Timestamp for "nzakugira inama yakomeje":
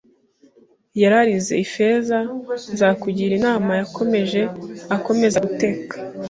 2.73-4.39